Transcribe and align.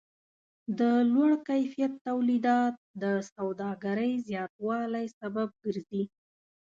د 0.79 0.81
لوړ 1.13 1.31
کیفیت 1.47 1.91
تولیدات 2.07 2.75
د 3.03 3.05
سوداګرۍ 3.33 4.11
زیاتوالی 4.27 5.05
سبب 5.19 5.49
ګرځي. 5.63 6.03